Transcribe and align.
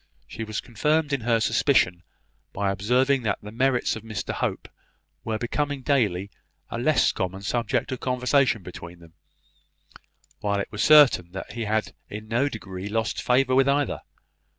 She 0.25 0.43
was 0.43 0.61
confirmed 0.61 1.13
in 1.13 1.21
her 1.21 1.39
suspicion 1.39 2.01
by 2.53 2.71
observing 2.71 3.21
that 3.21 3.37
the 3.43 3.51
merits 3.51 3.95
of 3.95 4.01
Mr 4.01 4.33
Hope 4.33 4.67
were 5.23 5.37
becoming 5.37 5.83
daily 5.83 6.31
a 6.71 6.79
less 6.79 7.11
common 7.11 7.43
subject 7.43 7.91
of 7.91 7.99
conversation 7.99 8.63
between 8.63 8.97
them, 8.97 9.13
while 10.39 10.59
it 10.59 10.71
was 10.71 10.81
certain 10.81 11.33
that 11.33 11.51
he 11.51 11.65
had 11.65 11.93
in 12.09 12.27
no 12.27 12.49
degree 12.49 12.89
lost 12.89 13.21
favour 13.21 13.53
with 13.53 13.69
either. 13.69 14.01